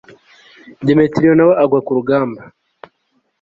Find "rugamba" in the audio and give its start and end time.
1.97-2.41